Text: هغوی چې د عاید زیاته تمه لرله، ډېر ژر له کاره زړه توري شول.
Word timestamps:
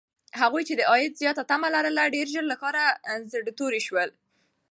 هغوی 0.41 0.63
چې 0.69 0.73
د 0.77 0.81
عاید 0.91 1.13
زیاته 1.21 1.43
تمه 1.51 1.69
لرله، 1.75 2.03
ډېر 2.15 2.27
ژر 2.33 2.45
له 2.51 2.57
کاره 2.63 2.85
زړه 3.31 3.51
توري 3.59 3.81
شول. 3.87 4.09